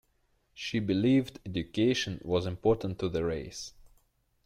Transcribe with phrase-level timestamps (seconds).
[0.55, 3.75] She believed education was important to the race.